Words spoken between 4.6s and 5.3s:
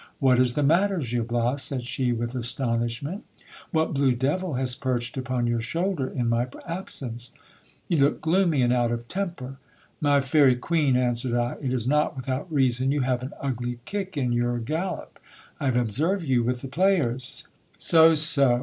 perched